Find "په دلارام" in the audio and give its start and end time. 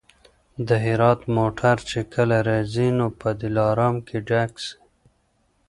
3.21-3.95